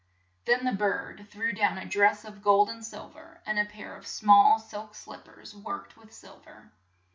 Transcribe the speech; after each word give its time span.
Then 0.45 0.65
the 0.65 0.71
bird 0.73 1.27
threw 1.29 1.53
down 1.53 1.77
a 1.77 1.85
dress 1.85 2.25
of 2.25 2.41
gold 2.41 2.71
and 2.71 2.81
sil 2.81 3.13
ver, 3.13 3.39
and 3.45 3.59
a 3.59 3.65
pair 3.65 3.95
of 3.95 4.07
small 4.07 4.57
silk 4.57 4.95
slip 4.95 5.25
pers 5.25 5.55
worked 5.55 5.95
with 5.95 6.09
sil 6.11 6.39
ver. 6.43 6.71